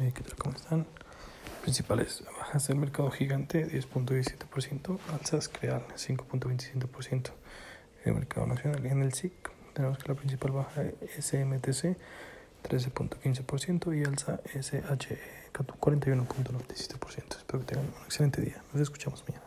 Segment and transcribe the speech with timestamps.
[0.00, 0.36] Eh, ¿Qué tal?
[0.36, 0.86] ¿Cómo están?
[1.62, 7.30] Principales bajas del mercado gigante 10.17%, alzas creal 5.25%.
[8.04, 9.32] El mercado nacional en el SIC
[9.72, 11.96] tenemos que la principal baja es SMTC
[12.62, 15.18] 13.15% y alza SHE
[15.54, 17.36] 41.97%.
[17.38, 18.62] Espero que tengan un excelente día.
[18.72, 19.45] Nos escuchamos mañana.